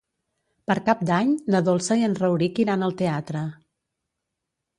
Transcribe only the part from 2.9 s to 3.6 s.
teatre.